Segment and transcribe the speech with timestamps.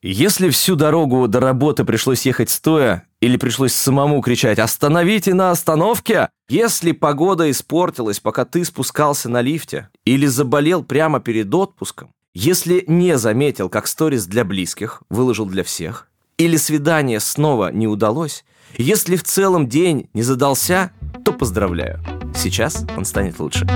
[0.00, 6.28] Если всю дорогу до работы пришлось ехать стоя, или пришлось самому кричать «Остановите на остановке!»,
[6.48, 13.18] если погода испортилась, пока ты спускался на лифте, или заболел прямо перед отпуском, если не
[13.18, 16.06] заметил, как сторис для близких выложил для всех,
[16.36, 18.44] или свидание снова не удалось,
[18.76, 20.92] если в целом день не задался,
[21.24, 21.98] то поздравляю.
[22.36, 23.66] Сейчас он станет лучше.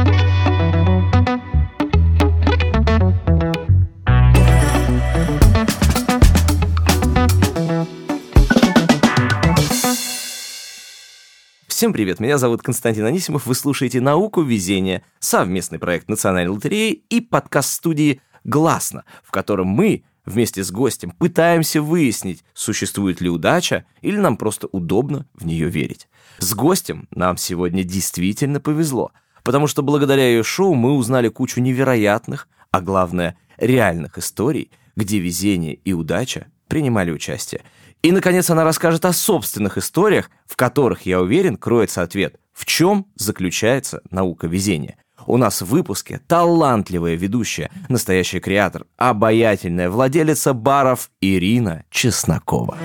[11.82, 17.20] Всем привет, меня зовут Константин Анисимов, вы слушаете «Науку везения», совместный проект Национальной лотереи и
[17.20, 24.16] подкаст студии «Гласно», в котором мы вместе с гостем пытаемся выяснить, существует ли удача или
[24.16, 26.06] нам просто удобно в нее верить.
[26.38, 29.10] С гостем нам сегодня действительно повезло,
[29.42, 35.74] потому что благодаря ее шоу мы узнали кучу невероятных, а главное, реальных историй, где везение
[35.74, 37.62] и удача принимали участие.
[38.02, 43.06] И, наконец, она расскажет о собственных историях, в которых, я уверен, кроется ответ, в чем
[43.14, 44.96] заключается наука везения.
[45.24, 52.76] У нас в выпуске талантливая ведущая, настоящий креатор, обаятельная владелица баров Ирина Чеснокова.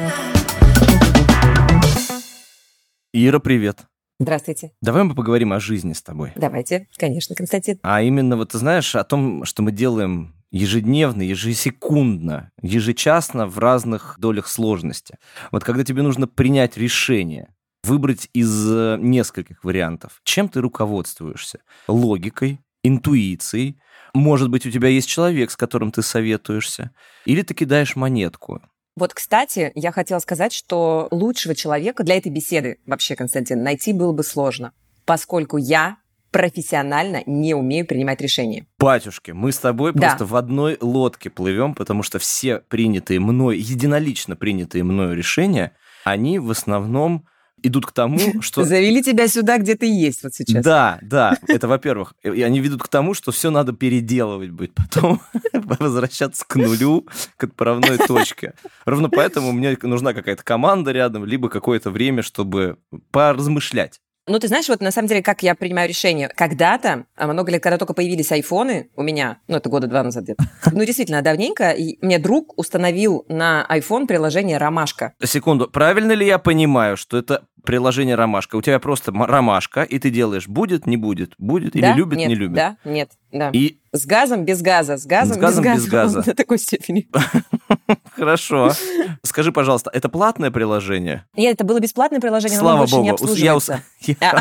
[3.11, 3.85] Ира, привет.
[4.19, 4.73] Здравствуйте.
[4.83, 6.31] Давай мы поговорим о жизни с тобой.
[6.35, 7.79] Давайте, конечно, Константин.
[7.81, 14.15] А именно, вот ты знаешь, о том, что мы делаем ежедневно, ежесекундно, ежечасно в разных
[14.19, 15.17] долях сложности.
[15.51, 21.59] Вот когда тебе нужно принять решение, выбрать из э, нескольких вариантов, чем ты руководствуешься?
[21.87, 23.79] Логикой, интуицией,
[24.13, 26.91] может быть, у тебя есть человек, с которым ты советуешься,
[27.25, 28.61] или ты кидаешь монетку.
[28.95, 34.11] Вот, кстати, я хотела сказать, что лучшего человека для этой беседы вообще, Константин, найти было
[34.11, 34.73] бы сложно,
[35.05, 35.97] поскольку я
[36.37, 38.67] профессионально не умею принимать решения.
[38.77, 40.09] Батюшки, мы с тобой да.
[40.09, 45.71] просто в одной лодке плывем, потому что все принятые мной, единолично принятые мною решения,
[46.03, 47.25] они в основном
[47.63, 48.65] идут к тому, что...
[48.65, 50.63] Завели тебя сюда, где ты есть вот сейчас.
[50.63, 52.13] Да, да, это во-первых.
[52.21, 55.19] И они ведут к тому, что все надо переделывать будет потом,
[55.53, 57.07] возвращаться к нулю,
[57.37, 58.53] к отправной точке.
[58.85, 62.77] Ровно поэтому мне нужна какая-то команда рядом, либо какое-то время, чтобы
[63.09, 64.01] поразмышлять.
[64.27, 66.27] Ну, ты знаешь, вот на самом деле, как я принимаю решение.
[66.27, 70.25] Когда-то, а много лет, когда только появились айфоны у меня, ну, это года два назад
[70.25, 75.13] где-то, ну, действительно, давненько, и мне друг установил на iPhone приложение «Ромашка».
[75.23, 78.57] Секунду, правильно ли я понимаю, что это приложение «Ромашка»?
[78.57, 81.79] У тебя просто «Ромашка», и ты делаешь «будет», «не будет», «будет» да?
[81.79, 82.55] или «любит», нет, «не любит».
[82.55, 83.49] Да, нет, да.
[83.53, 83.79] И...
[83.93, 86.21] С газом, без газа, с газом, с газом без, без газа.
[86.25, 87.07] До такой степени.
[88.15, 88.71] Хорошо.
[89.23, 91.25] Скажи, пожалуйста, это платное приложение?
[91.35, 93.03] Нет, это было бесплатное приложение, Слава но оно богу.
[93.03, 93.83] не обслуживается.
[94.01, 94.39] Я...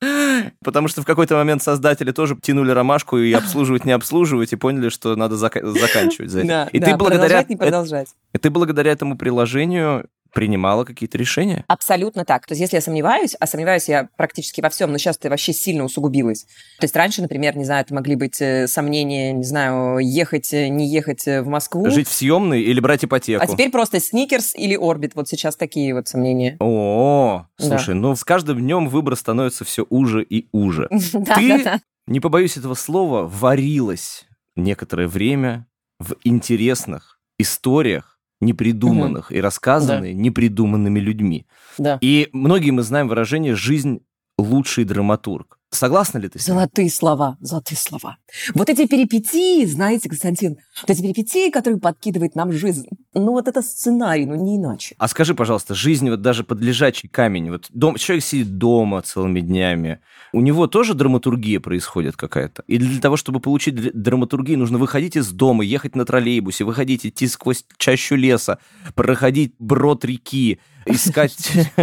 [0.62, 4.90] Потому что в какой-то момент создатели тоже тянули ромашку и обслуживать, не обслуживать, и поняли,
[4.90, 6.48] что надо зак- заканчивать за это.
[6.48, 7.44] Да, и да, ты благодаря...
[7.48, 8.08] не продолжать.
[8.34, 11.64] И ты благодаря этому приложению принимала какие-то решения?
[11.68, 12.46] Абсолютно так.
[12.46, 15.52] То есть если я сомневаюсь, а сомневаюсь я практически во всем, но сейчас это вообще
[15.52, 16.44] сильно усугубилось.
[16.78, 20.68] То есть раньше, например, не знаю, это могли быть э, сомнения, не знаю, ехать, э,
[20.68, 21.88] не ехать э, в Москву.
[21.90, 23.42] Жить в съемной или брать ипотеку.
[23.42, 25.14] А теперь просто сникерс или орбит.
[25.14, 26.56] Вот сейчас такие вот сомнения.
[26.60, 28.00] О, слушай, да.
[28.00, 30.88] ну с каждым днем выбор становится все уже и уже.
[31.10, 35.66] Ты, не побоюсь этого слова, варилась некоторое время
[35.98, 39.34] в интересных историях, непридуманных угу.
[39.34, 40.20] и рассказанные да.
[40.20, 41.46] непридуманными людьми.
[41.78, 41.98] Да.
[42.00, 44.00] И многие мы знаем выражение «жизнь
[44.38, 45.55] лучший драматург».
[45.70, 46.56] Согласна ли ты с ним?
[46.56, 48.18] Золотые слова, золотые слова.
[48.54, 53.62] Вот эти перипетии, знаете, Константин, вот эти перипетии, которые подкидывает нам жизнь, ну вот это
[53.62, 54.94] сценарий, ну не иначе.
[54.98, 59.40] А скажи, пожалуйста, жизнь вот даже под лежачий камень, вот дом, человек сидит дома целыми
[59.40, 59.98] днями,
[60.32, 62.62] у него тоже драматургия происходит какая-то?
[62.66, 67.26] И для того, чтобы получить драматургию, нужно выходить из дома, ехать на троллейбусе, выходить, идти
[67.26, 68.58] сквозь чащу леса,
[68.94, 71.36] проходить брод реки, искать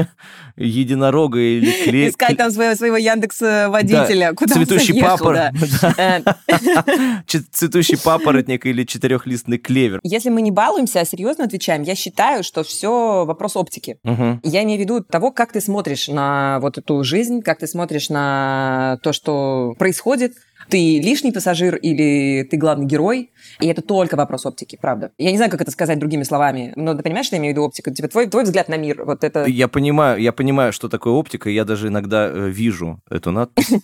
[0.56, 2.10] единорога или клей.
[2.10, 4.34] Искать там своего, своего Яндекс водителя, да.
[4.34, 5.36] куда Цветущий папор...
[5.36, 6.24] да.
[7.52, 10.00] Цветущий папоротник или четырехлистный клевер.
[10.04, 13.98] Если мы не балуемся, а серьезно отвечаем, я считаю, что все вопрос оптики.
[14.04, 14.40] Угу.
[14.44, 18.10] Я имею в виду того, как ты смотришь на вот эту жизнь, как ты смотришь
[18.10, 20.34] на то, что происходит,
[20.74, 23.30] ты лишний пассажир или ты главный герой,
[23.60, 25.12] и это только вопрос оптики, правда.
[25.20, 27.56] Я не знаю, как это сказать другими словами, но ты понимаешь, что я имею в
[27.56, 27.92] виду оптика?
[27.92, 29.46] Типа твой, твой взгляд на мир, вот это...
[29.46, 33.70] Я понимаю, я понимаю, что такое оптика, я даже иногда э, вижу эту надпись.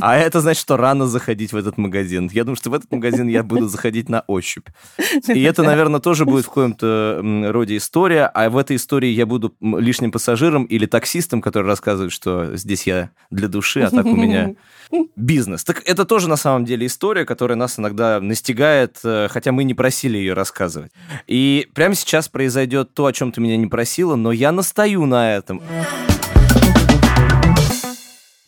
[0.00, 2.30] А это значит, что рано заходить в этот магазин.
[2.32, 4.68] Я думаю, что в этот магазин я буду заходить на ощупь.
[5.26, 9.54] И это, наверное, тоже будет в каком-то роде история, а в этой истории я буду
[9.60, 14.54] лишним пассажиром или таксистом, который рассказывает, что здесь я для души, а так у меня
[15.16, 15.64] бизнес.
[15.64, 19.64] Так это тоже тоже на самом деле история, которая нас иногда настигает, э, хотя мы
[19.64, 20.92] не просили ее рассказывать.
[21.26, 25.34] И прямо сейчас произойдет то, о чем ты меня не просила, но я настаю на
[25.34, 25.62] этом.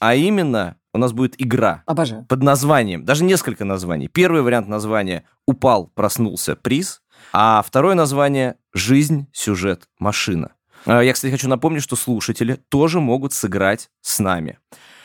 [0.00, 2.26] А именно, у нас будет игра Обожаю.
[2.26, 4.08] под названием, даже несколько названий.
[4.08, 7.00] Первый вариант названия «Упал, проснулся, приз»,
[7.32, 10.50] а второе название «Жизнь, сюжет, машина».
[10.84, 14.58] А, Я, кстати, хочу напомнить, что слушатели тоже могут сыграть с нами.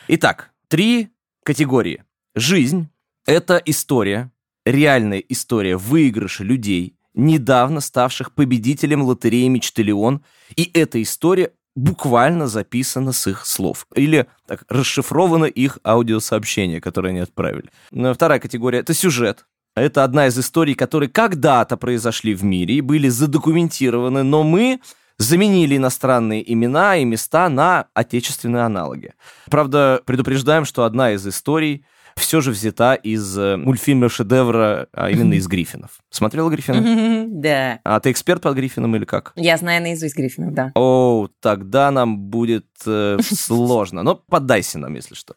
[0.08, 1.08] Итак, три
[1.44, 2.04] категории.
[2.38, 2.88] Жизнь–
[3.26, 4.30] это история,
[4.64, 10.22] реальная история выигрыша людей, недавно ставших победителем лотереи «Мечталион»,
[10.54, 13.88] и эта история буквально записана с их слов.
[13.96, 17.70] Или так, расшифровано их аудиосообщение, которое они отправили.
[17.90, 19.46] Ну, Вторая категория– это сюжет.
[19.74, 24.80] Это одна из историй, которые когда-то произошли в мире и были задокументированы, но мы
[25.18, 29.14] заменили иностранные имена и места на отечественные аналоги.
[29.50, 31.84] Правда, предупреждаем, что одна из историй
[32.18, 35.90] все же взята из э, мультфильма шедевра, а именно из Гриффинов.
[36.10, 37.26] Смотрела Гриффина?
[37.38, 37.78] Да.
[37.84, 39.32] А ты эксперт по Гриффинам или как?
[39.36, 40.72] Я знаю наизусть Гриффинов, да.
[40.74, 44.02] О, тогда нам будет э, сложно.
[44.02, 45.34] Но поддайся нам, если что.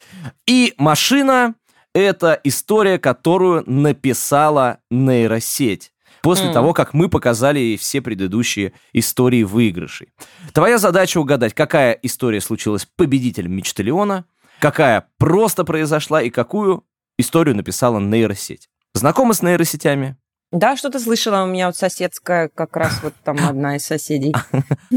[0.47, 1.55] И машина—
[1.93, 5.91] это история, которую написала нейросеть.
[6.21, 6.53] После М.
[6.53, 10.09] того, как мы показали все предыдущие истории выигрышей.
[10.53, 14.25] Твоя задача угадать, какая история случилась победителем Мечталиона,
[14.61, 16.85] какая просто произошла и какую
[17.17, 18.69] историю написала нейросеть.
[18.93, 20.15] Знакомы с нейросетями?
[20.51, 24.33] Да, что-то слышала, у меня вот соседская, как раз вот там одна из соседей.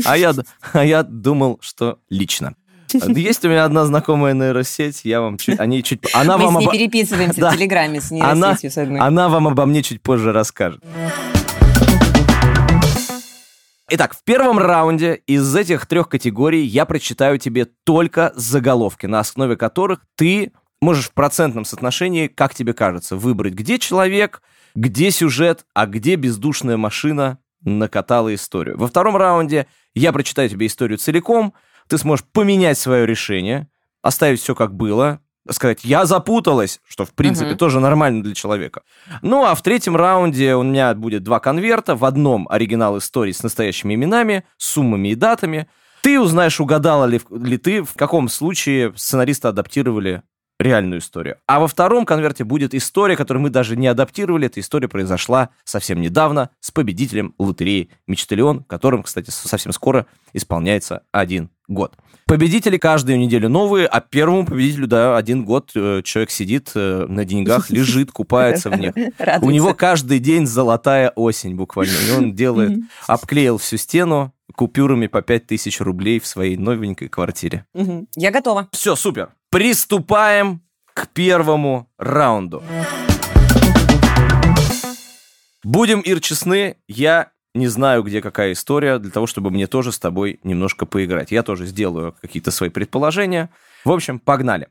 [0.05, 0.33] А я,
[0.73, 2.55] а я думал, что лично.
[2.93, 6.01] Есть у меня одна знакомая нейросеть, я вам чуть, о ней чуть...
[6.15, 7.51] Она Мы вам, с ней обо- переписываемся Да.
[7.51, 9.01] в Телеграме с она, нейросетью с одной.
[9.01, 10.81] она вам обо мне чуть позже расскажет.
[13.96, 19.56] Итак, в первом раунде из этих трех категорий я прочитаю тебе только заголовки, на основе
[19.56, 20.50] которых ты
[20.81, 24.43] можешь в процентном соотношении, как тебе кажется, выбрать, где человек,
[24.75, 28.76] где сюжет, а где бездушная машина накатала историю.
[28.76, 31.55] Во втором раунде я прочитаю тебе историю целиком,
[31.87, 33.69] ты сможешь поменять свое решение,
[34.02, 35.20] оставить все как было,
[35.50, 37.58] сказать «я запуталась», что, в принципе, Мгм.
[37.58, 38.82] тоже нормально для человека.
[39.23, 41.94] Ну, а в третьем раунде у меня будет два конверта.
[41.96, 45.69] В одном оригинал истории с настоящими именами, суммами и датами.
[46.02, 50.23] Ты узнаешь, угадала ли, ли ты, в каком случае сценаристы адаптировали
[50.61, 51.38] реальную историю.
[51.46, 54.46] А во втором конверте будет история, которую мы даже не адаптировали.
[54.46, 61.50] Эта история произошла совсем недавно с победителем лотереи «Мечталион», которым, кстати, совсем скоро исполняется один
[61.69, 61.95] год.
[62.27, 67.25] Победители каждую неделю новые, а первому победителю, да, один год э, человек сидит э, на
[67.25, 68.93] деньгах, лежит, купается в них.
[69.43, 71.97] У него каждый день золотая осень буквально.
[72.09, 77.67] И он делает, обклеил всю стену купюрами по 5000 рублей в своей новенькой квартире.
[78.17, 78.69] Я готова.
[78.73, 79.31] Все, супер.
[79.51, 80.63] Приступаем
[80.93, 82.63] к первому раунду.
[85.65, 89.99] Будем, Ир, честны, я не знаю, где какая история, для того, чтобы мне тоже с
[89.99, 91.31] тобой немножко поиграть.
[91.31, 93.51] Я тоже сделаю какие-то свои предположения.
[93.85, 94.69] В общем, погнали.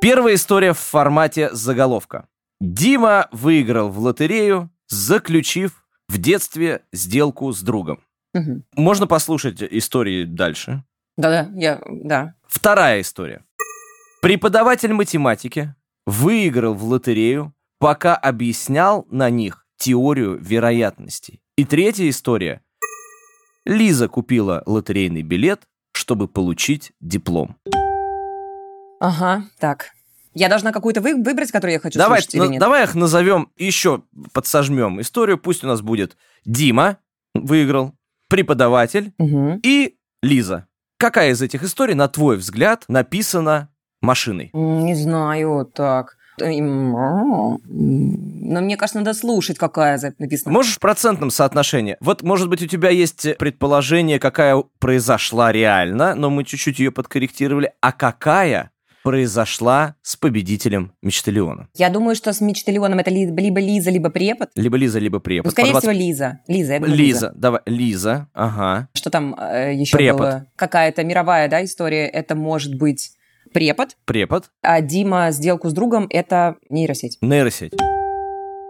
[0.00, 2.28] Первая история в формате заголовка.
[2.60, 8.00] Дима выиграл в лотерею, заключив в детстве сделку с другом.
[8.34, 8.64] Мгм.
[8.76, 10.84] Можно послушать истории дальше.
[11.16, 12.34] Да-да, я, да.
[12.46, 13.44] Вторая история.
[14.22, 15.74] Преподаватель математики
[16.06, 21.40] выиграл в лотерею, пока объяснял на них теорию вероятностей.
[21.56, 22.60] И третья история.
[23.64, 25.62] Лиза купила лотерейный билет,
[25.92, 27.56] чтобы получить диплом.
[29.00, 29.90] Ага, так.
[30.34, 32.60] Я должна какую-то вы- выбрать, которую я хочу Давай, слушать или нет?
[32.60, 34.02] давай их назовем, еще
[34.32, 35.38] подсожмем историю.
[35.38, 36.98] Пусть у нас будет Дима
[37.34, 37.94] выиграл,
[38.28, 39.60] преподаватель Мгм.
[39.62, 40.66] и Лиза.
[40.98, 43.68] Какая из этих историй, на твой взгляд, написана
[44.02, 44.50] машиной?
[44.54, 46.16] Не знаю, так.
[46.38, 47.58] Но
[48.60, 50.52] мне кажется, надо слушать, какая за- написана.
[50.52, 51.96] Можешь в процентном соотношении?
[52.00, 57.72] Вот, может быть, у тебя есть предположение, какая произошла реально, но мы чуть-чуть ее подкорректировали,
[57.80, 58.70] а какая
[59.02, 61.68] произошла с победителем Мечталиона?
[61.76, 64.48] Я думаю, что с Мечталионом это ли- либо Лиза, либо препод.
[64.56, 65.44] Либо Лиза, либо препод.
[65.46, 66.38] Ну, скорее 20 всего, Лиза.
[66.48, 68.88] Лиза, думаю, Лиза, давай, Лиза, ага.
[68.94, 70.20] Что там еще Препод.
[70.20, 70.46] было?
[70.56, 72.06] Какая-то мировая, да, история.
[72.06, 73.10] Это может быть
[73.54, 77.16] препод, Препод, а Дима сделку с другом– это нейросеть.
[77.22, 77.72] нейросеть.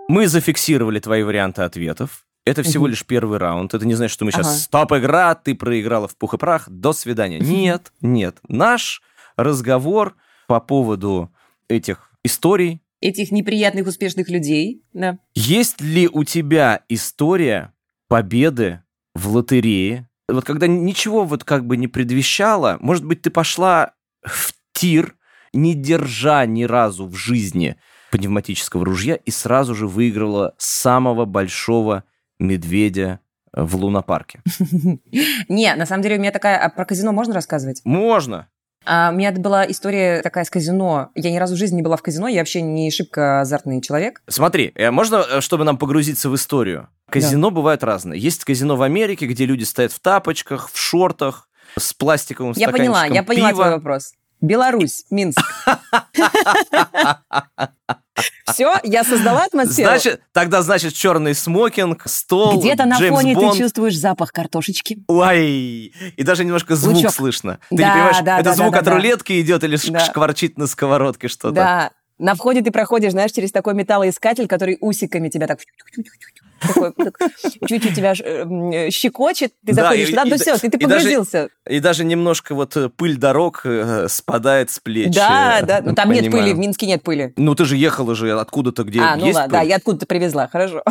[0.06, 2.26] Мы зафиксировали твои варианты ответов.
[2.44, 3.72] Это всего лишь первый раунд.
[3.72, 4.56] Это не значит, что мы сейчас Ага.
[4.58, 7.38] стоп-игра, ты проиграла в пух и прах, до свидания.
[7.40, 8.36] Нет, нет.
[8.46, 9.00] Наш
[9.36, 10.14] разговор
[10.46, 11.32] по поводу
[11.68, 12.82] этих историй.
[13.00, 15.18] Этих неприятных успешных людей, да.
[15.34, 17.72] Есть ли у тебя история
[18.08, 18.82] победы
[19.14, 20.08] в лотерее?
[20.28, 25.14] Вот когда ничего вот как бы не предвещало, может быть, ты пошла в тир
[25.54, 27.76] не держа ни разу в жизни
[28.10, 32.04] пневматического ружья, и сразу же выиграла самого большого
[32.38, 33.20] медведя
[33.52, 34.40] в лунопарке.
[35.48, 36.58] Не, на самом деле у меня такая...
[36.58, 37.80] А про казино можно рассказывать?
[37.84, 38.48] Можно.
[38.84, 41.10] А, у меня была история такая с казино.
[41.14, 44.22] Я ни разу в жизни не была в казино, я вообще не шибко азартный человек.
[44.28, 46.88] Смотри, э, можно, э, чтобы нам погрузиться в историю?
[47.08, 47.56] Казино да.
[47.56, 48.20] бывают разные.
[48.20, 53.06] Есть казино в Америке, где люди стоят в тапочках, в шортах, с пластиковым Я поняла,
[53.06, 53.62] я поняла пива.
[53.62, 54.12] твой вопрос.
[54.44, 55.40] Беларусь, Минск.
[58.52, 59.88] Все, я создала атмосферу.
[59.88, 63.52] Значит, тогда, значит, черный смокинг, стол, Где-то на Джеймс фоне Бонд.
[63.54, 64.98] ты чувствуешь запах картошечки.
[65.08, 67.12] Ой, и даже немножко звук Лучок.
[67.12, 67.58] слышно.
[67.70, 68.90] Ты Да, не понимаешь, да, это да, звук да, от да.
[68.92, 70.00] рулетки идет или Да.
[70.00, 71.54] шкварчит на сковородке что-то?
[71.54, 71.90] Да.
[72.18, 75.58] На входе ты проходишь, знаешь, через такой металлоискатель, который усиками тебя так...
[76.60, 76.92] такой,
[77.68, 81.48] Чуть-чуть тебя э, м, щекочет, ты заходишь туда, ну все, ты, погрузился.
[81.68, 85.14] И даже немножко вот э, пыль дорог э, спадает с плеч.
[85.14, 87.32] Да, э, да, ну там нет пыли, в Минске нет пыли.
[87.36, 90.82] Ну ты же ехала же откуда-то, где а, ну ладно, да, я откуда-то привезла, хорошо.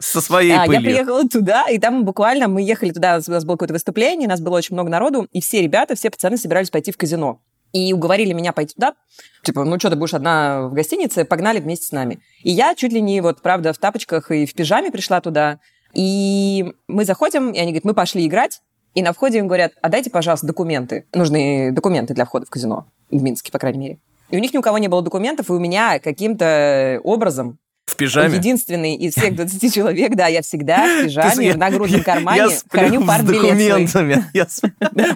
[0.00, 0.82] Со своей А, я пылью.
[0.82, 4.56] приехала туда, и там буквально мы ехали туда, у нас было какое-то выступление, нас было
[4.56, 7.40] очень много народу, и все ребята, все пацаны собирались пойти в казино.
[7.76, 8.94] И уговорили меня пойти туда.
[9.42, 12.20] Типа, ну что, ты будешь одна в гостинице, погнали вместе с нами.
[12.42, 15.58] И я чуть ли не, вот, правда, в тапочках и в пижаме пришла туда.
[15.92, 18.62] И мы заходим, и они говорят, мы пошли играть.
[18.94, 21.04] И на входе им говорят, а дайте, пожалуйста, документы.
[21.12, 22.86] Нужны документы для входа в казино.
[23.10, 23.98] В Минске, по крайней мере.
[24.30, 27.58] И у них ни у кого не было документов, и у меня каким-то образом
[27.96, 28.36] В пижаме.
[28.36, 33.06] Единственный из всех 20 человек, да, я всегда в пижаме, в нагрудном кармане храню с
[33.06, 33.50] партбилет свой.
[33.50, 34.24] документами.
[34.34, 34.62] С-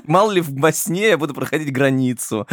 [0.06, 2.46] Мало ли во сне я буду проходить границу.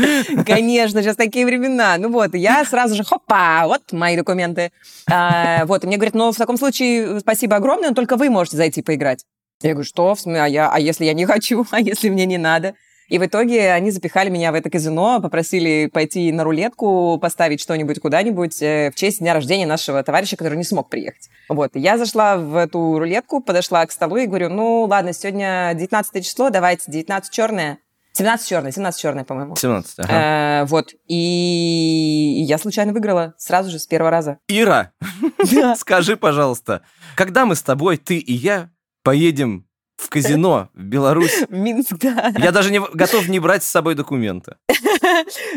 [0.45, 1.97] Конечно, сейчас такие времена.
[1.97, 4.71] Ну вот, я сразу же, хопа, вот мои документы.
[5.09, 8.57] А, вот, и мне говорят, ну, в таком случае спасибо огромное, но только вы можете
[8.57, 9.23] зайти поиграть.
[9.61, 10.13] Я говорю, что?
[10.13, 11.65] В а, я, а если я не хочу?
[11.71, 12.73] А если мне не надо?
[13.07, 18.01] И в итоге они запихали меня в это казино, попросили пойти на рулетку, поставить что-нибудь
[18.01, 21.29] куда-нибудь э, в честь дня рождения нашего товарища, который не смог приехать.
[21.47, 25.71] Вот, и я зашла в эту рулетку, подошла к столу и говорю, ну, ладно, сегодня
[25.73, 27.79] 19 число, давайте 19 черное.
[28.13, 29.55] 17 черное, 17 черное, по-моему.
[29.55, 29.99] 17.
[29.99, 30.63] ага.
[30.63, 30.93] Э, вот.
[31.07, 34.39] И я случайно выиграла сразу же с первого раза.
[34.47, 34.91] Ира,
[35.77, 36.81] скажи, пожалуйста,
[37.15, 38.71] когда мы с тобой, ты и я,
[39.03, 39.66] поедем
[39.97, 41.43] в казино в Беларусь?
[41.49, 42.31] Минск, да.
[42.37, 44.55] Я даже не готов не брать с собой документы.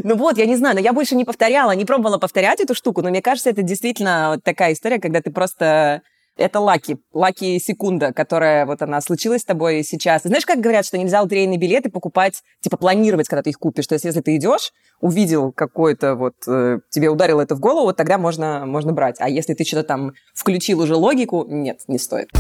[0.02, 3.02] Ну вот, я не знаю, но я больше не повторяла, не пробовала повторять эту штуку,
[3.02, 6.02] но мне кажется, это действительно такая история, когда ты просто...
[6.37, 10.25] Это lucky, lucky секунда, которая вот она случилась с тобой сейчас.
[10.25, 13.87] И знаешь, как говорят, что нельзя лотерейные билеты покупать, типа планировать, когда ты их купишь.
[13.87, 17.97] То есть если ты идешь, увидел какой-то вот, э, тебе ударило это в голову, вот
[17.97, 19.16] тогда можно, можно брать.
[19.18, 22.30] А если ты что-то там включил уже логику, нет, не стоит.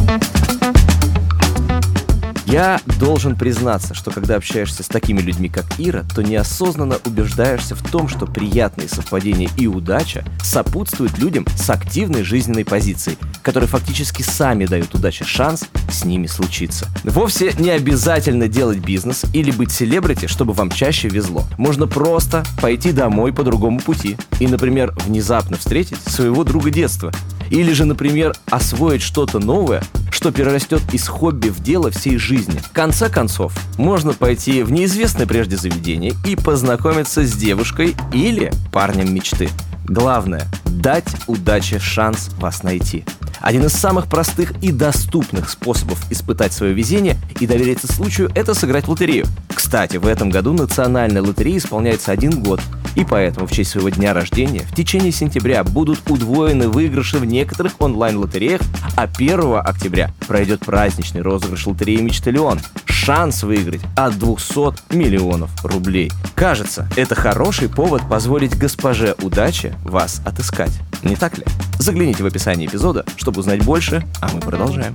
[2.46, 7.90] Я должен признаться, что когда общаешься с такими людьми, как Ира, то неосознанно убеждаешься в
[7.90, 14.66] том, что приятные совпадения и удача сопутствуют людям с активной жизненной позицией, которые фактически сами
[14.66, 16.88] дают удаче шанс с ними случиться.
[17.04, 21.44] Вовсе не обязательно делать бизнес или быть селебрити, чтобы вам чаще везло.
[21.58, 27.12] Можно просто пойти домой по другому пути и, например, внезапно встретить своего друга детства.
[27.50, 32.58] Или же, например, освоить что-то новое, что перерастет из хобби в дело всей жизни.
[32.58, 39.12] В конце концов, можно пойти в неизвестное прежде заведение и познакомиться с девушкой или парнем
[39.12, 39.50] мечты.
[39.84, 43.04] Главное– дать удаче шанс вас найти.
[43.40, 48.86] Один из самых простых и доступных способов испытать свое везение и довериться случаю– это сыграть
[48.86, 49.26] в лотерею.
[49.52, 52.60] Кстати, в этом году национальной лотерее исполняется один год,
[52.94, 57.80] и поэтому в честь своего дня рождения в течение сентября будут удвоены выигрыши в некоторых
[57.80, 58.60] онлайн-лотереях,
[58.96, 62.60] а 1 октября пройдет праздничный розыгрыш лотереи «Мечталион».
[62.86, 66.12] Шанс выиграть от 200 миллионов рублей.
[66.34, 70.72] Кажется, это хороший повод позволить госпоже удачи вас отыскать.
[71.02, 71.44] Не так ли?
[71.78, 74.92] Загляните в описание эпизода, чтобы узнать больше, а мы продолжаем.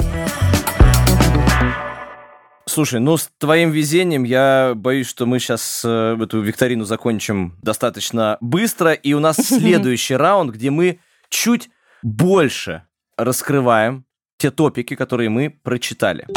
[2.75, 8.37] Слушай, ну с твоим везением я боюсь, что мы сейчас э, эту викторину закончим достаточно
[8.41, 11.69] быстро, и у нас следующий раунд, где мы чуть
[12.03, 12.83] больше
[13.15, 14.03] раскрываем
[14.37, 16.27] те топики, которые мы прочитали.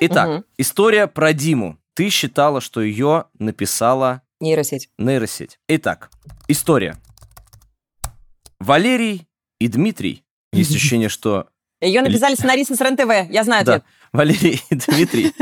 [0.00, 1.78] Итак, история про Диму.
[1.94, 4.90] Ты считала, что ее написала Нейросеть.
[4.98, 5.60] нейросеть.
[5.68, 6.10] Итак,
[6.48, 6.96] история.
[8.58, 9.28] Валерий
[9.60, 10.24] и Дмитрий.
[10.52, 11.46] Есть ощущение, что
[11.80, 13.84] Ее написали сценаристы с РЕН-ТВ, я знаю да, ответ.
[14.12, 15.32] Валерий и Дмитрий.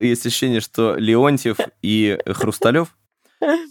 [0.00, 2.96] Есть ощущение, что Леонтьев и Хрусталев.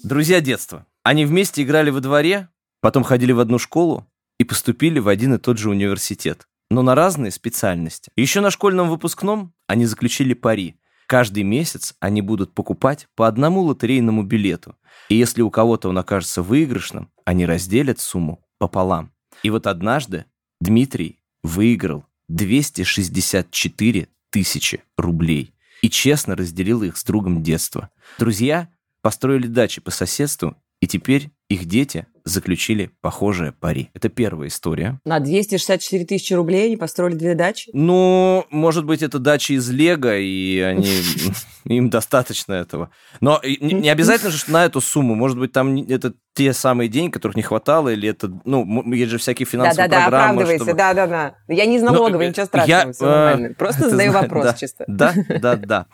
[0.04, 0.86] Друзья детства.
[1.02, 2.50] Они вместе играли во дворе,
[2.82, 6.94] потом ходили в одну школу и поступили в один и тот же университет, но на
[6.94, 8.12] разные специальности.
[8.16, 10.76] Еще на школьном выпускном они заключили пари.
[11.08, 14.78] Каждый месяц они будут покупать по одному лотерейному билету.
[15.10, 19.12] И если у кого-то он окажется выигрышным, они разделят сумму пополам.
[19.42, 20.26] И вот однажды
[20.62, 27.92] Дмитрий выиграл 264 тысячи рублей и честно разделил их с другом детства.
[28.18, 28.70] Друзья
[29.02, 33.90] построили дачи по соседству, и теперь их дети заключили похожее пари.
[33.94, 35.00] Это первая история.
[35.06, 37.70] На 264 тысячи рублей они построили две дачи?
[37.74, 40.88] Ну, может быть, это дачи из Лего, и они
[41.66, 42.92] им достаточно этого.
[43.20, 45.16] Но не обязательно же на эту сумму.
[45.16, 49.18] Может быть, там это те самые деньги, которых не хватало, или это, ну, есть же
[49.18, 50.38] всякие финансовые да, да, программы.
[50.38, 51.36] Да, оправдывайся, да, да, да.
[51.48, 53.54] Я не из налоговой, ничего страшного, все нормально.
[53.56, 54.86] Просто задаю вопрос чисто.
[54.88, 55.88] Да, да, да.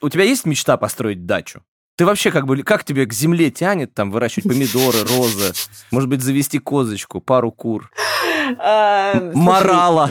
[0.00, 1.62] У тебя есть мечта построить дачу?
[1.96, 5.52] Ты вообще как бы, как тебе к земле тянет, там, выращивать помидоры, розы,
[5.90, 7.90] может быть, завести козочку, пару кур?
[8.58, 10.10] А, Морала.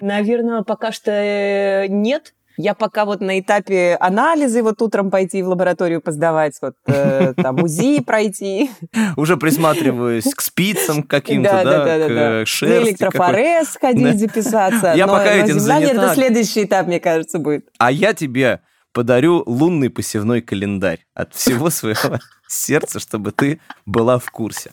[0.00, 2.34] Наверное, пока что э, нет.
[2.56, 7.62] Я пока вот на этапе анализы, вот утром пойти в лабораторию поздавать, вот э, там
[7.62, 8.68] УЗИ пройти.
[9.16, 12.80] Уже присматриваюсь к спицам каким-то, да, да, да, да, к шерсти.
[12.80, 14.92] На электрофорез ходить, записаться.
[14.96, 15.92] Я пока этим занята.
[15.92, 17.68] это следующий этап, мне кажется, будет.
[17.78, 18.60] А я тебе
[18.92, 22.18] подарю лунный посевной календарь от всего своего
[22.48, 24.72] сердца, чтобы ты была в курсе.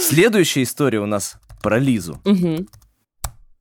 [0.00, 2.20] Следующая история у нас про Лизу.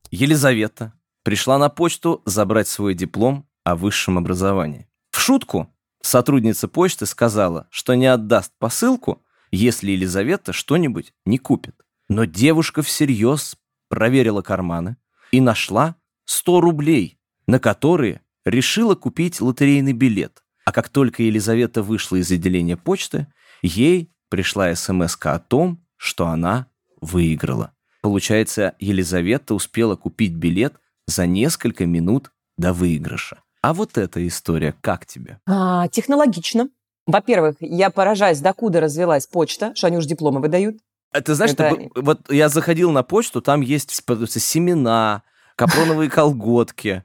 [0.10, 4.88] Елизавета пришла на почту забрать свой диплом о высшем образовании.
[5.12, 11.76] В шутку сотрудница почты сказала, что не отдаст посылку, если Елизавета что-нибудь не купит.
[12.10, 13.56] Но девушка всерьез
[13.88, 14.98] проверила карманы
[15.32, 20.44] и нашла 100 рублей, на которые решила купить лотерейный билет.
[20.66, 23.28] А как только Елизавета вышла из отделения почты,
[23.62, 26.68] ей пришла смс о том, что она
[27.02, 27.74] выиграла.
[28.02, 30.76] Получается, Елизавета успела купить билет
[31.08, 33.42] за несколько минут до выигрыша.
[33.62, 35.40] А вот эта история как тебе?
[35.48, 36.70] А, технологично.
[37.06, 40.78] Во-первых, я поражаюсь, докуда развелась почта, что они уж дипломы выдают.
[41.12, 41.72] А ты знаешь, Это...
[41.72, 45.24] что, вот я заходил на почту, там есть семена,
[45.56, 47.04] капроновые колготки.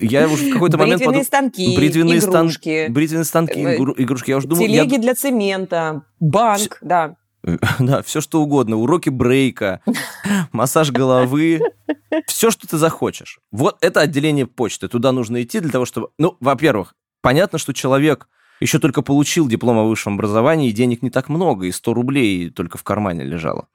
[0.00, 1.00] Я уже в какой-то момент...
[1.00, 2.82] Бритвенные станки, бритвенные игрушки.
[2.84, 2.92] Стан...
[2.94, 4.30] Бритвенные станки, э, игрушки.
[4.30, 4.62] Я уже думал...
[4.62, 5.00] Телеги я...
[5.00, 7.16] для цемента, банк, да.
[7.78, 8.76] Да, все что угодно.
[8.76, 9.80] Уроки брейка,
[10.52, 11.60] массаж головы,
[12.26, 13.40] все, что ты захочешь.
[13.50, 14.88] Вот это отделение почты.
[14.88, 16.08] Туда нужно идти для того, чтобы...
[16.18, 18.28] Ну, во-первых, понятно, что человек
[18.60, 22.50] еще только получил диплом о высшем образовании, и денег не так много, и 100 рублей
[22.50, 23.68] только в кармане лежало.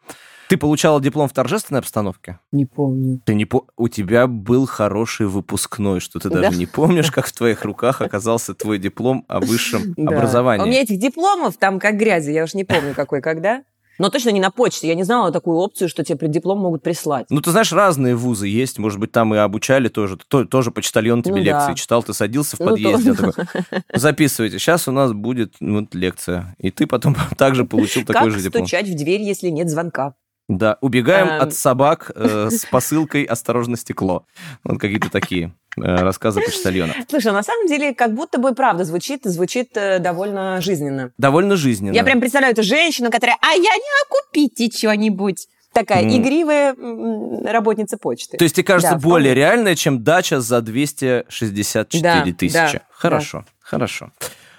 [0.49, 2.39] Ты получала диплом в торжественной обстановке?
[2.51, 3.21] Не помню.
[3.25, 3.65] Ты не по...
[3.77, 6.55] У тебя был хороший выпускной, что ты даже да.
[6.55, 10.15] не помнишь, как в твоих руках оказался твой диплом о высшем да.
[10.15, 10.63] образовании.
[10.63, 13.63] У меня этих дипломов там как грязи, я уж не помню, какой когда.
[13.97, 14.87] Но точно не на почте.
[14.87, 17.27] Я не знала такую опцию, что тебе диплом могут прислать.
[17.29, 18.77] Ну, ты знаешь, разные вузы есть.
[18.77, 20.17] Может быть, там и обучали тоже.
[20.27, 21.75] То, тоже почтальон тебе ну, лекции да.
[21.75, 22.03] читал.
[22.03, 23.13] Ты садился в ну, подъезде.
[23.13, 23.45] Ну, такой,
[23.93, 24.59] Записывайте.
[24.59, 26.55] Сейчас у нас будет вот, лекция.
[26.59, 28.63] И ты потом также получил такой же диплом.
[28.63, 30.15] Как стучать в дверь, если нет звонка?
[30.47, 31.39] Да, убегаем а...
[31.39, 34.25] от собак э, с посылкой «Осторожно, стекло».
[34.63, 36.93] Вот какие-то такие э, рассказы почтальона.
[37.09, 41.11] Слушай, на самом деле, как будто бы правда звучит, звучит э, довольно жизненно.
[41.17, 41.95] Довольно жизненно.
[41.95, 45.47] Я прям представляю эту женщину, которая, а я не купите что-нибудь.
[45.73, 46.17] Такая mm.
[46.17, 48.37] игривая работница почты.
[48.37, 49.41] То есть, тебе кажется, да, более вполне.
[49.41, 52.53] реальная, чем дача за 264 да, тысячи.
[52.53, 53.45] Да, хорошо, да.
[53.59, 54.11] хорошо.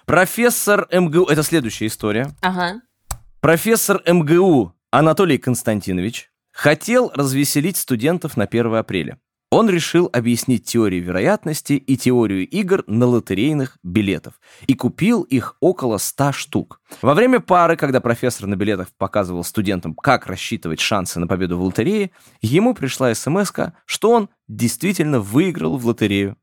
[0.05, 1.25] Профессор МГУ...
[1.25, 2.33] Это следующая история.
[2.43, 2.83] Ага.
[3.41, 9.19] Профессор МГУ Анатолий Константинович хотел развеселить студентов на 1 апреля.
[9.51, 15.99] Он решил объяснить теорию вероятности и теорию игр на лотерейных билетов и купил их около
[15.99, 16.81] 100 штук.
[17.03, 21.63] Во время пары, когда профессор на билетах показывал студентам, как рассчитывать шансы на победу в
[21.63, 23.53] лотерее, ему пришла смс
[23.87, 26.37] что он действительно выиграл в лотерею.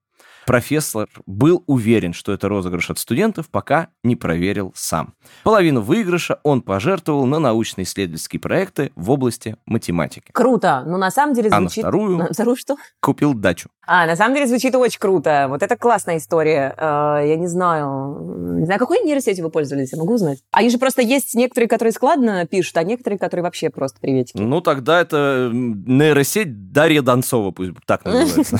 [0.45, 5.13] Профессор был уверен, что это розыгрыш от студентов, пока не проверил сам.
[5.43, 10.31] Половину выигрыша он пожертвовал на научно-исследовательские проекты в области математики.
[10.33, 11.83] Круто, но на самом деле звучит...
[11.83, 12.17] А на вторую...
[12.17, 12.75] На вторую что?
[12.99, 13.69] Купил дачу.
[13.85, 15.47] А, на самом деле звучит очень круто.
[15.49, 16.73] Вот это классная история.
[16.77, 18.57] Э, я не знаю...
[18.59, 20.39] Не знаю, какой нейросетью вы пользовались, я могу узнать?
[20.51, 24.37] Они же просто есть некоторые, которые складно пишут, а некоторые, которые вообще просто приветики.
[24.37, 28.59] Ну, тогда это нейросеть Дарья Донцова, пусть так называется.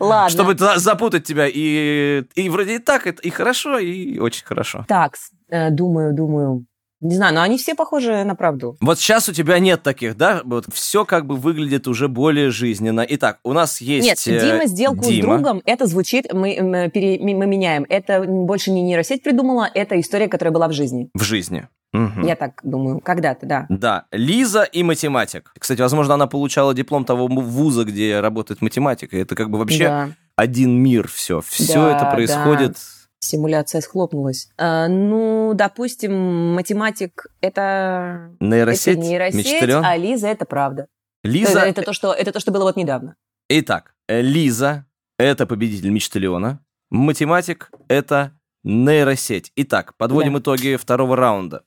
[0.00, 0.30] Ладно.
[0.30, 1.46] Чтобы запутать тебя.
[1.48, 4.84] И, и вроде и так, и хорошо, и очень хорошо.
[4.88, 5.16] Так,
[5.48, 6.66] э, думаю, думаю.
[7.04, 8.78] Не знаю, но они все похожи на правду.
[8.80, 10.40] Вот сейчас у тебя нет таких, да?
[10.44, 13.04] Вот все как бы выглядит уже более жизненно.
[13.06, 15.34] Итак, у нас есть Нет, э, Дима сделку Дима.
[15.34, 17.84] с другом, это звучит, мы, мы, пере, мы меняем.
[17.90, 21.10] Это больше не нейросеть придумала, это история, которая была в жизни.
[21.12, 21.68] В жизни.
[21.94, 22.26] Угу.
[22.26, 23.66] Я так думаю, когда-то, да.
[23.68, 25.52] Да, Лиза и математик.
[25.56, 29.16] Кстати, возможно, она получала диплом того вуза, где работает математика.
[29.16, 30.08] Это как бы вообще да.
[30.34, 31.40] один мир все.
[31.40, 32.76] Все Да, это происходит...
[33.20, 34.50] Симуляция схлопнулась.
[34.58, 39.82] А, ну, допустим, математик это, Нейросеть, это нейросеть, мечтален.
[39.82, 40.88] а Лиза это правда.
[41.22, 41.60] Лиза...
[41.60, 43.16] Это, это то, что, это то, что было вот недавно.
[43.48, 44.84] Итак, э, Лиза—
[45.18, 46.60] это победитель Мечталиона.
[46.90, 48.32] Математик— это
[48.64, 49.52] нейросеть.
[49.56, 51.62] Итак, подводим итоги второго раунда.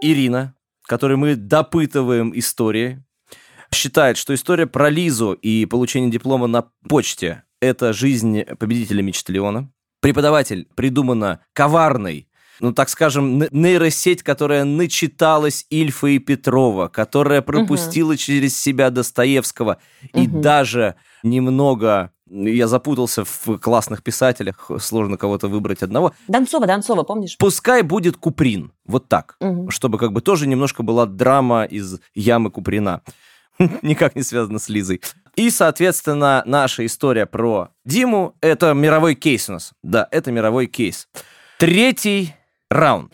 [0.00, 3.02] Ирина, которой мы допытываем истории,
[3.72, 9.70] считает, что история про Лизу и получение диплома на почте— это жизнь победителя Мечталиона.
[10.00, 12.28] Преподаватель придумана коварной,
[12.60, 19.78] ну, так скажем, нейросеть, которая начиталась Ильфа и Петрова, которая пропустила через себя Достоевского
[20.12, 20.40] и Мгм.
[20.42, 22.10] даже немного...
[22.30, 26.14] Я запутался в классных писателях, сложно кого-то выбрать одного.
[26.26, 27.36] Донцова, Донцова, помнишь?
[27.38, 29.70] Пускай будет Куприн, вот так, Мгм.
[29.70, 33.02] чтобы как бы тоже немножко была драма из ямы Куприна.
[33.82, 35.02] Никак не связано с Лизой.
[35.36, 39.72] И, соответственно, наша история про Диму— это мировой кейс у нас.
[39.82, 41.08] Да, это мировой кейс.
[41.58, 42.34] Третий
[42.70, 43.12] раунд.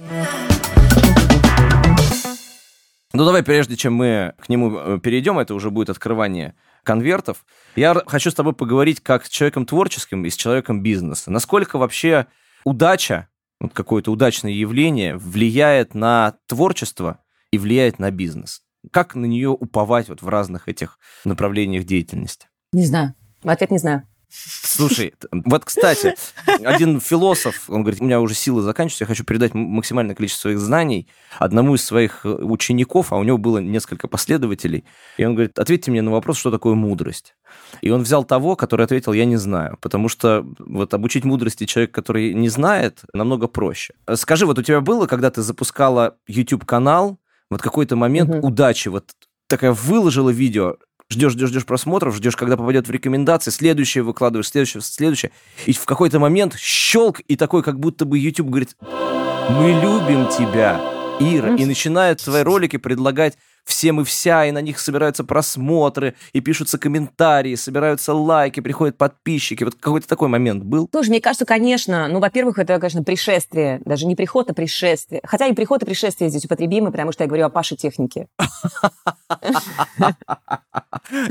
[3.12, 7.45] Ну, давай, прежде чем мы к нему э, перейдем, это уже будет открывание конвертов,
[7.77, 11.31] я хочу с тобой поговорить как с человеком творческим и с человеком бизнеса.
[11.31, 12.27] Насколько вообще
[12.64, 13.29] удача,
[13.61, 18.62] вот какое-то удачное явление, влияет на творчество и влияет на бизнес?
[18.90, 22.47] Как на нее уповать вот в разных этих направлениях деятельности?
[22.73, 23.14] Не знаю.
[23.43, 24.07] Ответ не знаю.
[24.31, 26.14] Слушай, вот, кстати,
[26.47, 30.59] один философ, он говорит, у меня уже силы заканчиваются, я хочу передать максимальное количество своих
[30.61, 34.85] знаний одному из своих э, учеников, а у него было несколько последователей,
[35.16, 37.35] и он говорит, ответьте мне на вопрос, что такое мудрость.
[37.81, 41.93] И он взял того, который ответил, я не знаю, потому что вот обучить мудрости человека,
[41.95, 43.95] который не знает, намного проще.
[44.14, 47.19] Скажи, вот у тебя было, когда ты запускала YouTube-канал,
[47.51, 48.45] вот какой-то момент Мгм.
[48.45, 49.11] удачи, вот
[49.49, 50.77] такая выложила видео,
[51.11, 55.33] ждешь, ждешь, ждешь просмотров, ждешь, когда попадет в рекомендации, следующее выкладываешь, следующее, следующее,
[55.66, 60.81] и в какой-то момент щелк, и такой, как будто бы YouTube говорит, мы любим тебя,
[61.18, 66.40] Ира, и начинает твои ролики предлагать всем и вся, и на них собираются просмотры, и
[66.40, 69.64] пишутся комментарии, собираются лайки, приходят подписчики.
[69.64, 70.88] Вот какой-то такой момент был?
[70.92, 75.20] Слушай, мне кажется, конечно, ну, во-первых, это, конечно, пришествие, даже не приход, а пришествие.
[75.25, 78.29] Хотя и приход, и пришествие здесь употребимы, потому что я говорю о Паше технике.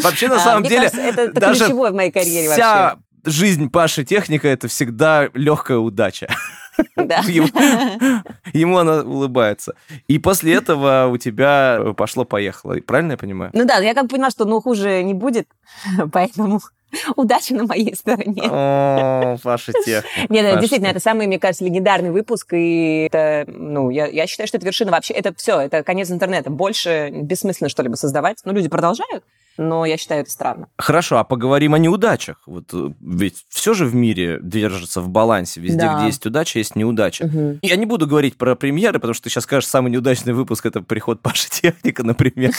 [0.04, 4.68] Вообще, на А, самом деле, это, ключевое в моей карьере вся жизнь Паши Техника— это
[4.68, 6.28] всегда легкая удача.
[6.96, 7.20] Да.
[7.28, 7.48] Ему,
[8.54, 9.76] ему она улыбается.
[10.08, 12.76] И после этого у тебя пошло-поехало.
[12.86, 13.52] Правильно я понимаю?
[13.54, 15.48] Ну да, я как поняла, что ну хуже не будет,
[16.12, 16.62] поэтому
[17.16, 18.44] удачи на моей стороне.
[18.50, 20.30] О, Паша Техник.
[20.30, 24.48] Нет, Паша действительно, это самый, мне кажется, легендарный выпуск, и это, ну, я, я считаю,
[24.48, 26.50] что это вершина вообще, это все, это конец интернета.
[26.50, 28.40] Больше бессмысленно что-либо создавать.
[28.46, 29.24] Ну, люди продолжают,
[29.62, 30.70] но я считаю это странно.
[30.78, 32.42] Хорошо, а поговорим о неудачах.
[32.46, 35.60] Вот э, ведь все же в мире держится в балансе.
[35.60, 35.98] Везде, Да.
[35.98, 37.30] где есть удача, есть неудача.
[37.62, 40.82] Я не буду говорить про премьеры, потому что ты сейчас скажешь, самый неудачный выпуск это
[40.82, 42.52] приход Паши Техника, например.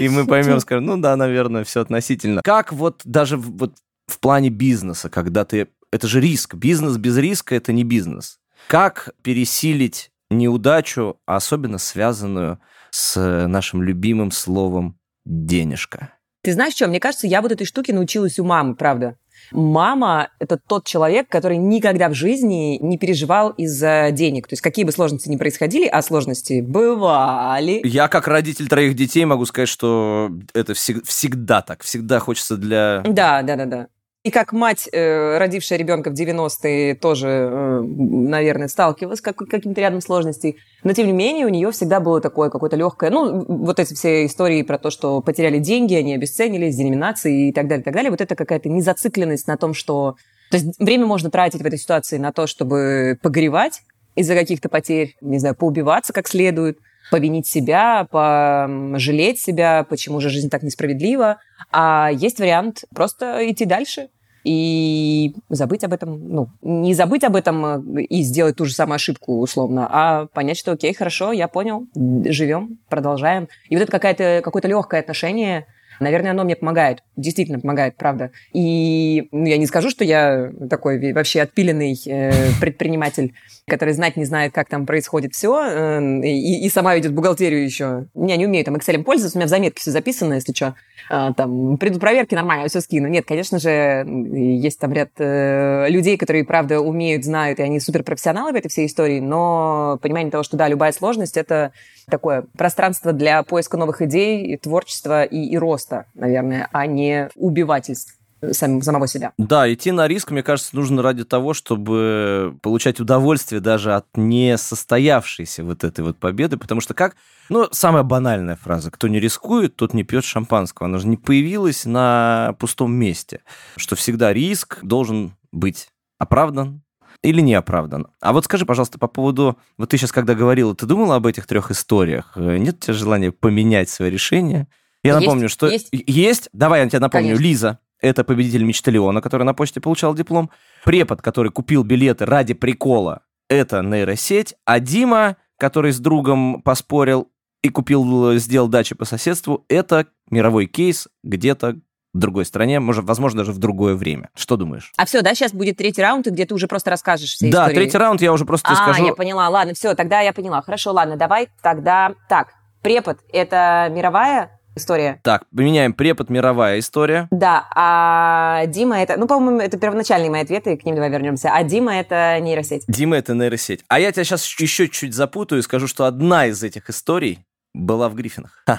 [0.00, 2.42] И мы поймем, скажем, ну да, наверное, все относительно.
[2.42, 3.76] Как вот даже в- вот
[4.08, 5.68] в плане бизнеса, когда ты...
[5.92, 6.54] Это же риск.
[6.54, 8.38] Бизнес без риска– это не бизнес.
[8.66, 12.58] Как пересилить неудачу, особенно связанную
[12.90, 16.14] с э, нашим любимым словом «денежка»?
[16.42, 19.16] Ты знаешь что, мне кажется, я вот этой штуке научилась у мамы, правда.
[19.52, 24.48] Мама– это тот человек, который никогда в жизни не переживал из-за денег.
[24.48, 27.80] То есть какие бы сложности ни происходили, а сложности бывали.
[27.84, 31.82] Я как родитель троих детей могу сказать, что это всег- всегда так.
[31.82, 33.02] Всегда хочется для...
[33.06, 33.86] Да, да, да, да.
[34.24, 39.80] И как мать, э, родившая ребенка в 90-е, тоже, э, наверное, сталкивалась с как- каким-то
[39.80, 40.58] рядом сложностей.
[40.84, 43.10] Но, тем не менее, у нее всегда было такое какое-то легкое...
[43.10, 47.66] Ну, вот эти все истории про то, что потеряли деньги, они обесценились, деноминации и так
[47.66, 48.10] далее, и так далее.
[48.12, 50.14] Вот это какая-то незацикленность на том, что...
[50.52, 53.82] То есть время можно тратить в этой ситуации на то, чтобы погревать
[54.14, 56.78] из-за каких-то потерь, не знаю, поубиваться как следует,
[57.10, 61.38] повинить себя, пожалеть себя, почему же жизнь так несправедлива.
[61.70, 64.08] А есть вариант просто идти дальше
[64.44, 68.96] и забыть об этом, ну, не забыть об этом э, и сделать ту же самую
[68.96, 73.48] ошибку, условно, а понять, что окей, хорошо, я понял, живем, продолжаем.
[73.68, 75.66] И вот это какое-то, какое-то легкое отношение,
[76.00, 78.30] наверное, оно мне помогает, действительно помогает, правда.
[78.52, 83.34] И ну, я не скажу, что я такой вообще отпиленный э, предприниматель,
[83.66, 88.06] который знать не знает, как там происходит все, и, и сама ведет бухгалтерию еще.
[88.14, 90.74] Я не умею там Excel пользоваться, у меня в заметке все записано, если что.
[91.10, 93.08] А, там, придут проверки, нормально, все скину.
[93.08, 98.52] Нет, конечно же, есть там ряд э, людей, которые, правда, умеют, знают, и они суперпрофессионалы
[98.52, 101.72] в этой всей истории, но понимание того, что, да, любая сложность– это
[102.08, 107.01] такое пространство для поиска новых идей, творчества и, и роста, наверное, а не
[107.34, 108.18] убивательств.
[108.52, 109.32] сам, самого себя.
[109.38, 115.62] Да, идти на риск, мне кажется, нужно ради того, чтобы получать удовольствие даже от несостоявшейся
[115.64, 117.16] вот этой вот победы, потому что как...
[117.48, 118.90] Ну, самая банальная фраза.
[118.90, 120.88] Кто не рискует, тот не пьет шампанского.
[120.88, 123.42] Она же не появилась на пустом месте.
[123.76, 125.88] Что всегда риск должен быть
[126.18, 126.82] оправдан,
[127.22, 128.08] или не оправдан.
[128.20, 129.56] А вот скажи, пожалуйста, по поводу...
[129.78, 132.32] Вот ты сейчас, когда говорила, ты думала об этих трех историях?
[132.36, 134.66] Нет у тебя желания поменять свое решение?
[135.02, 135.68] Я Есть, напомню, что...
[135.68, 135.88] есть.
[135.92, 136.48] Есть?
[136.52, 137.28] Давай я тебе напомню.
[137.28, 137.42] Конечно.
[137.42, 140.50] Лиза, это победитель Мечталиона, который на почте получал диплом.
[140.84, 144.54] Препод, который купил билеты ради прикола, это нейросеть.
[144.64, 147.30] А Дима, который с другом поспорил
[147.62, 151.76] и купил, сделал дачи по соседству, это мировой кейс где-то
[152.14, 154.30] в другой стране, может, возможно, даже в другое время.
[154.34, 154.92] Что думаешь?
[154.98, 157.74] А все, да, сейчас будет третий раунд, где ты уже просто расскажешь все да, истории.
[157.76, 159.06] третий раунд я уже просто а, скажу.
[159.06, 160.60] я поняла, ладно, все, тогда я поняла.
[160.60, 162.14] Хорошо, ладно, давай тогда...
[162.28, 162.48] Так,
[162.82, 165.20] препод– это мировая история?
[165.22, 167.28] Так, поменяем препод, мировая история.
[167.30, 169.16] Да, а Дима это...
[169.16, 171.50] Ну, по-моему, это первоначальные мои ответы, к ним давай вернемся.
[171.52, 172.84] А Дима это нейросеть.
[172.88, 173.84] Дима это нейросеть.
[173.88, 177.40] А я тебя сейчас еще чуть запутаю и скажу, что одна из этих историй
[177.74, 178.64] была в Гриффинах.
[178.66, 178.78] Ты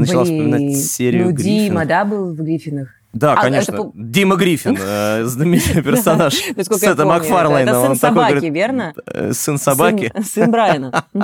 [0.00, 1.68] начала Блин, вспоминать серию Ну, Гриффинов.
[1.68, 2.88] Дима, да, был в Гриффинах?
[3.14, 3.72] Да, А, конечно.
[3.74, 7.70] это Дима Гриффин, э, знаменитый персонаж я Сета помню, Макфарлейна.
[7.70, 8.92] Это сын собаки, верно?
[9.06, 10.12] э, сын собаки.
[10.22, 11.04] Сын, Брайана.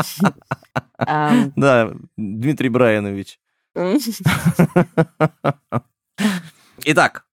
[1.57, 3.39] Да, Дмитрий Брайанович.
[6.85, 7.25] Итак,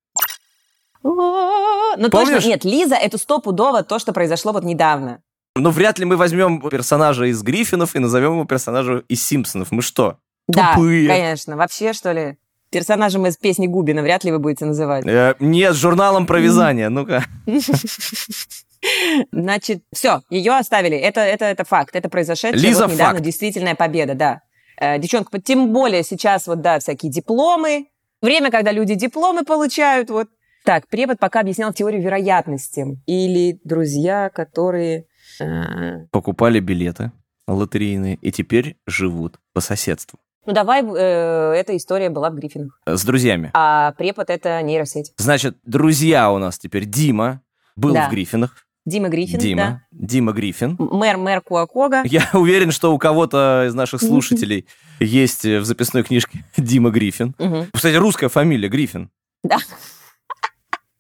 [1.04, 5.22] Ну, точно, нет, Лиза, это стопудово то, что произошло вот недавно.
[5.56, 9.72] ну вряд ли мы возьмем персонажа из Гриффинов и назовем его персонажа из Симпсонов.
[9.72, 10.18] Мы что?
[10.48, 11.08] Да, Тупые.
[11.08, 11.58] конечно.
[11.58, 12.38] Вообще, что ли?
[12.70, 15.06] Персонажем из песни Губина вряд ли вы будете называть.
[15.06, 16.90] Э, Нет, с журналом про вязание.
[16.90, 17.24] Ну-ка.
[19.32, 20.98] Значит, все, ее оставили.
[20.98, 21.96] Это, это, это факт.
[21.96, 23.26] Это произошедшая Лиза, вот недавно факт.
[23.26, 24.42] действительная победа, да.
[24.80, 27.88] Э, девчонка, тем более сейчас вот, да, всякие дипломы.
[28.22, 30.28] Время, когда люди дипломы получают, вот.
[30.66, 32.86] Так, препод пока объяснял теорию вероятности.
[33.06, 35.06] Или друзья, которые...
[35.40, 37.12] э, Покупали билеты
[37.48, 40.20] лотерейные и теперь живут по соседству.
[40.48, 42.80] Ну, давай, э, эта история была в Гриффинах.
[42.86, 43.52] С друзьями.
[43.54, 45.12] А препод— это нейросеть.
[45.18, 47.42] Значит, друзья у нас теперь Дима
[47.76, 48.08] был Да.
[48.08, 48.56] в Гриффинах.
[48.86, 49.84] Дима Гриффин, Дима.
[49.92, 50.78] Дима Гриффин.
[50.78, 50.86] да.
[50.86, 52.04] Мэр, мэр Куакога.
[52.06, 54.66] Я уверен, что у кого-то из наших слушателей
[55.02, 57.36] есть э, в записной книжке Дима Гриффин.
[57.38, 57.66] Мгм.
[57.74, 59.10] Кстати, русская фамилия Гриффин.
[59.44, 59.58] Да.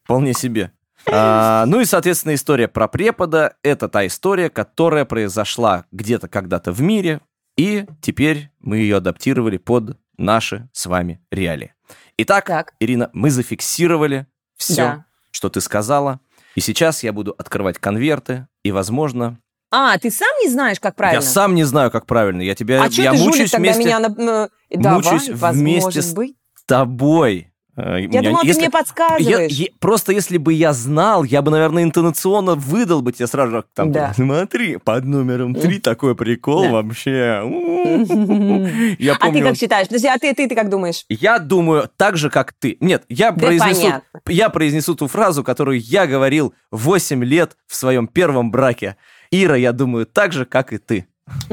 [0.03, 0.71] Вполне себе.
[1.09, 6.81] А, ну и, соответственно, история про препода– это та история, которая произошла где-то когда-то в
[6.81, 7.21] мире,
[7.57, 11.73] и теперь мы ее адаптировали под наши с вами реалии.
[12.17, 12.73] Итак, Так.
[12.79, 15.05] Ирина, мы зафиксировали все, Да.
[15.31, 16.19] что ты сказала,
[16.55, 19.39] и сейчас я буду открывать конверты, и, возможно,
[19.69, 21.21] А, ты сам не знаешь, как правильно?
[21.21, 23.83] я сам не знаю, как правильно, я тебя, А я ты жулик мучаюсь тогда вместе
[23.83, 23.99] меня...
[23.99, 26.35] на- э, Давай, мучаюсь вместе быть.
[26.55, 27.51] с тобой.
[27.79, 29.51] Э, Я меня- думала, если- ты мне подсказываешь.
[29.51, 33.51] Я- я- просто если бы я знал, я бы, наверное, интонационно выдал бы тебе сразу
[33.51, 34.13] же там, Да.
[34.15, 36.71] смотри, под номером три такой прикол Да.
[36.71, 37.43] вообще.
[38.99, 39.87] Я А ты помню, как считаешь?
[39.87, 41.05] Подожди, а ты, ты, ты как думаешь?
[41.07, 42.77] я думаю так же, как ты.
[42.79, 44.21] Нет, я Да произнесу, понятно.
[44.27, 48.95] я произнесу ту фразу, которую я говорил 8 лет в своем первом браке.
[49.29, 51.05] Ира, я думаю так же, как и ты.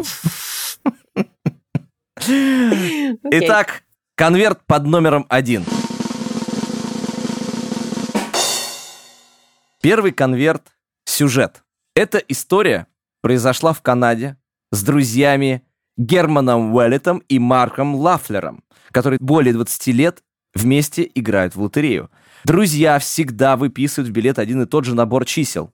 [3.31, 3.83] Итак,
[4.15, 5.65] конверт под номером один.
[9.85, 10.73] Первый конверт–
[11.05, 11.62] сюжет.
[11.94, 12.87] Эта история
[13.20, 14.38] произошла в Канаде
[14.73, 15.62] с друзьями
[15.99, 20.23] Германом Уэллетом и Марком Лафлером, которые более 20 лет
[20.55, 22.11] вместе играют в лотерею.
[22.47, 25.70] Друзья всегда выписывают в билет один и тот же набор чисел.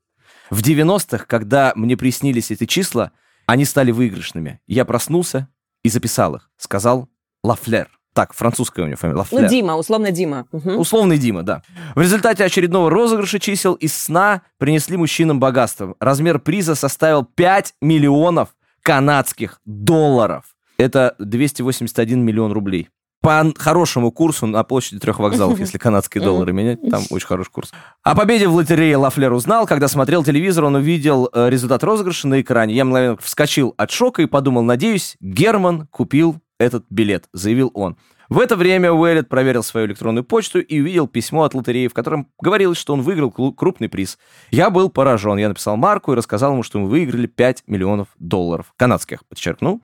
[0.51, 3.12] В 90-х, когда мне приснились эти числа,
[3.46, 4.61] они стали выигрышными.
[4.66, 5.46] Я проснулся
[5.85, 6.51] и записал их.
[6.57, 7.09] Сказал
[7.44, 8.00] Лафлер.
[8.12, 9.18] Так, французская у него фамилия.
[9.18, 9.42] Лафлер.
[9.42, 10.46] Ну, Дима, условно Дима.
[10.51, 10.79] Мгм.
[10.79, 11.62] Условный Дима, да.
[11.94, 15.94] В результате очередного розыгрыша чисел из сна принесли мужчинам богатство.
[16.01, 18.51] Размер приза составил 5 миллионов
[18.83, 20.44] канадских долларов.
[20.77, 22.88] Это 281 миллион рублей.
[23.23, 27.70] По хорошему курсу на площади трех вокзалов, если канадские доллары менять, там очень хороший курс.
[28.03, 32.40] О победе в лотерее Лафлер узнал, когда смотрел телевизор, он увидел э, результат розыгрыша на
[32.40, 32.75] экране.
[32.75, 37.96] Я мгновенно вскочил от шока и подумал, надеюсь, Герман купил этот билет, заявил он.
[38.29, 42.29] В это время Уэллет проверил свою электронную почту и увидел письмо от лотереи, в котором
[42.40, 44.18] говорилось, что он выиграл крупный приз.
[44.53, 45.37] Я был поражен.
[45.38, 48.73] Я написал Марку и рассказал ему, что мы выиграли 5 миллионов долларов.
[48.77, 49.81] Канадских, подчеркнул.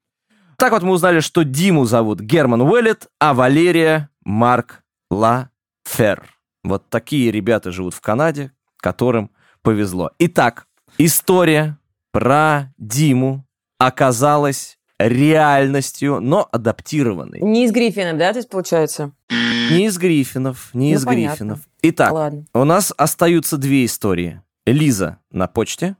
[0.58, 5.50] Так вот мы узнали, что Диму зовут Герман Уэллет, а Валерия Марк Ла
[5.84, 6.24] Фер.
[6.62, 9.30] Вот такие ребята живут в Канаде, которым
[9.62, 10.12] повезло.
[10.18, 10.66] Итак,
[10.98, 11.78] история
[12.12, 13.44] про Диму
[13.78, 17.40] оказалась реальностью, но адаптированной.
[17.40, 19.12] Не из Гриффинов, да, то есть получается?
[19.30, 21.28] Не из Гриффинов, не Ну, из понятно.
[21.30, 21.60] Гриффинов.
[21.82, 22.44] Итак, Ладно.
[22.54, 24.42] у нас остаются две истории.
[24.64, 25.96] Лиза на почте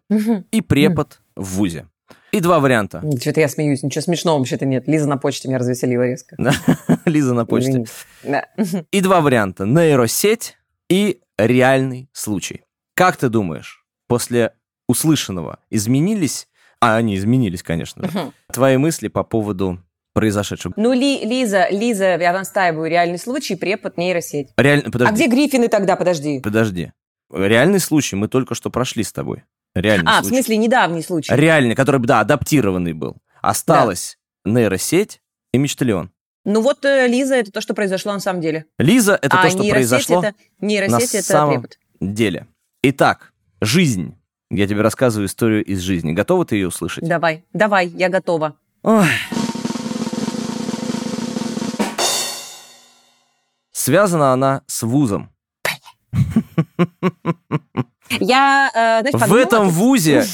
[0.51, 1.89] и препод в ВУЗе.
[2.33, 3.03] И два варианта.
[3.21, 4.89] Что-то я смеюсь, ничего смешного вообще-то нет.
[4.89, 6.37] Лиза на почте меня развеселила резко.
[7.05, 7.85] Лиза на почте.
[8.25, 8.47] Да.
[8.91, 9.65] И два варианта.
[9.65, 10.57] Нейросеть
[10.89, 12.63] и реальный случай.
[12.95, 14.53] Как ты думаешь, после
[14.89, 16.49] услышанного изменились,
[16.81, 18.33] а они изменились, конечно, да, Мгм.
[18.53, 19.81] твои мысли по поводу
[20.15, 20.73] произошедшего?
[20.77, 24.49] Ну, Ли- Лиза, Лиза, я настаиваю, реальный случай, препод, нейросеть.
[24.57, 26.41] Реально, подожди, А где Гриффины тогда, подожди?
[26.41, 26.93] подожди.
[27.33, 29.45] Реальный случай мы только что прошли с тобой.
[29.75, 30.37] Реальный А, в случай.
[30.37, 31.35] смысле, недавний случай.
[31.35, 33.17] Реальный, который, да, адаптированный был.
[33.43, 35.21] Осталась нейросеть
[35.53, 36.11] и мечталион.
[36.45, 38.67] Ну вот э, Лиза, это то, что произошло на самом деле.
[38.79, 41.79] Лиза— это а то, что произошло это, нейросеть на это самом- препод.
[42.01, 42.47] деле.
[42.83, 44.17] Итак, жизнь.
[44.51, 46.13] Я тебе рассказываю историю из жизни.
[46.13, 47.07] Готова ты ее услышать?
[47.07, 48.57] Давай, давай, я готова.
[48.83, 49.07] Ой.
[53.73, 55.31] Связана она с вузом.
[58.21, 60.25] Я, э, знаешь, В подумала, этом тут- вузе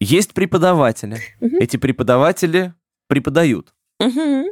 [0.00, 1.18] есть преподаватели.
[1.40, 2.74] Эти преподаватели
[3.08, 3.72] преподают.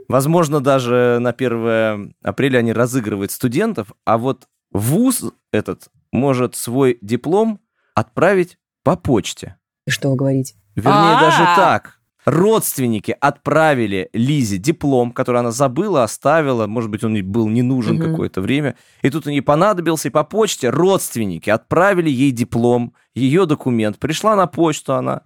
[0.09, 7.61] Возможно, даже на 1 апреля они разыгрывают студентов, а вот вуз этот может свой диплом
[7.95, 9.57] отправить по почте.
[9.87, 10.55] И Что вы говорите?
[10.77, 11.20] Вернее, А-а-а.
[11.20, 11.99] даже так.
[12.25, 16.66] Родственники отправили Лизе диплом, который она забыла, оставила.
[16.66, 18.11] Может быть, он ей был не нужен Мгм.
[18.12, 18.77] какое-то время.
[19.03, 23.99] И тут он ей понадобился, и по почте родственники отправили ей диплом, ее документ.
[23.99, 25.23] Пришла на почту она.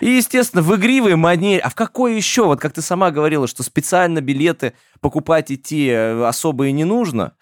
[0.00, 1.60] И, естественно, в игривой манере...
[1.60, 2.44] А в какой еще?
[2.44, 7.32] Вот как ты сама говорила, что специально билеты покупать идти э, особо и не нужно.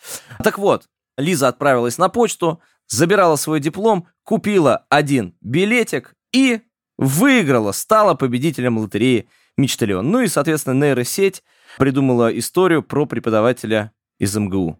[0.42, 0.84] Так вот,
[1.18, 6.60] Лиза отправилась на почту, забирала свой диплом, купила один билетик и
[6.98, 10.10] выиграла, стала победителем лотереи Мечталион.
[10.10, 11.42] Ну и, соответственно, нейросеть
[11.78, 14.78] придумала историю про преподавателя из МГУ.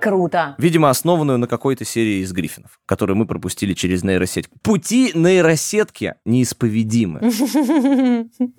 [0.00, 0.54] Круто.
[0.56, 4.48] Видимо, основанную на какой-то серии из Гриффинов, которую мы пропустили через нейросеть.
[4.62, 7.20] Пути нейросетки неисповедимы.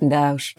[0.00, 0.54] Да уж.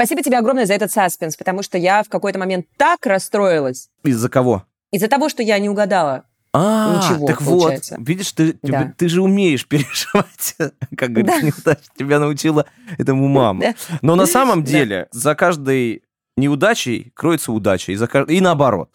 [0.00, 4.30] Спасибо тебе огромное за этот саспенс, потому что я в какой-то момент так расстроилась Из-за
[4.30, 4.64] кого?
[4.90, 6.24] из-за того, что я не угадала.
[6.54, 7.96] А, Ничего, так получается.
[7.98, 8.84] вот, видишь, ты, Да.
[8.84, 10.56] ты, ты же умеешь переживать,
[10.96, 11.46] как говорится, Да.
[11.46, 11.82] неудача.
[11.98, 12.64] Тебя научила
[12.96, 13.60] этому мама.
[13.60, 13.74] Да.
[14.00, 14.70] Но на самом Да.
[14.70, 16.02] деле за каждой
[16.36, 18.90] неудачей кроется удача, и, за и наоборот.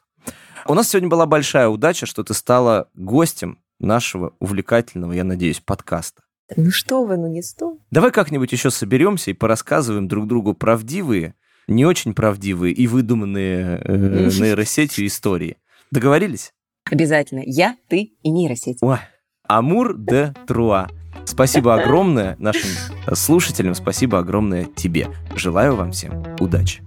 [0.66, 6.24] У нас сегодня была большая удача, что ты стала гостем нашего увлекательного, я надеюсь, подкаста.
[6.56, 7.78] Ну что вы, ну не сто.
[7.92, 11.36] Давай как-нибудь еще соберемся и порассказываем друг другу правдивые,
[11.68, 15.58] не очень правдивые и выдуманные э, нейросетью истории.
[15.92, 16.52] Договорились?
[16.90, 17.42] Обязательно.
[17.46, 18.78] Я, ты и нейросеть.
[18.82, 19.00] Ой,
[19.48, 20.88] Амур де Труа.
[21.26, 22.70] Спасибо огромное нашим
[23.14, 25.08] слушателям, спасибо огромное тебе.
[25.36, 26.84] Желаю вам всем удачи.